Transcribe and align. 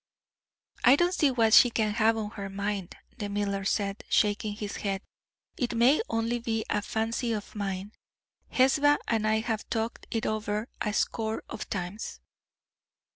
"I 0.83 0.95
don't 0.95 1.13
see 1.13 1.29
what 1.29 1.53
she 1.53 1.69
can 1.69 1.93
have 1.93 2.17
on 2.17 2.31
her 2.31 2.49
mind," 2.49 2.95
the 3.19 3.29
miller 3.29 3.63
said, 3.63 4.03
shaking 4.09 4.53
his 4.55 4.77
head. 4.77 5.03
"It 5.57 5.75
may 5.75 6.01
only 6.09 6.39
be 6.39 6.65
a 6.71 6.81
fancy 6.81 7.31
of 7.33 7.53
mine. 7.55 7.91
Hesba 8.49 8.97
and 9.07 9.27
I 9.27 9.41
have 9.41 9.69
talked 9.69 10.07
it 10.09 10.25
over 10.25 10.69
a 10.81 10.91
score 10.93 11.43
of 11.51 11.69
times." 11.69 12.19